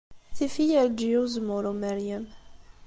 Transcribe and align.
Tif-iyi 0.35 0.75
Ɛelǧiya 0.81 1.19
n 1.19 1.23
Uzemmur 1.23 1.63
Umeryem. 1.71 2.25